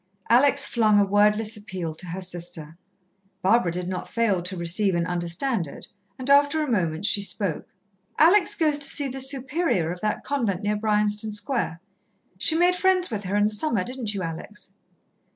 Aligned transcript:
Alex 0.31 0.67
flung 0.67 0.99
a 0.99 1.05
wordless 1.05 1.55
appeal 1.55 1.93
to 1.93 2.07
her 2.07 2.21
sister. 2.21 2.75
Barbara 3.43 3.71
did 3.71 3.87
not 3.87 4.09
fail 4.09 4.41
to 4.41 4.57
receive 4.57 4.95
and 4.95 5.05
understand 5.05 5.67
it, 5.67 5.89
and 6.17 6.27
after 6.27 6.63
a 6.63 6.71
moment 6.71 7.05
she 7.05 7.21
spoke: 7.21 7.75
"Alex 8.17 8.55
goes 8.55 8.79
to 8.79 8.87
see 8.87 9.07
the 9.07 9.21
Superior 9.21 9.91
of 9.91 10.01
that 10.01 10.23
convent 10.23 10.63
near 10.63 10.75
Bryanston 10.75 11.33
Square. 11.33 11.81
She 12.39 12.57
made 12.57 12.75
friends 12.75 13.11
with 13.11 13.25
her 13.25 13.35
in 13.35 13.43
the 13.43 13.51
summer, 13.51 13.83
didn't 13.83 14.15
you, 14.15 14.23
Alex?" 14.23 14.71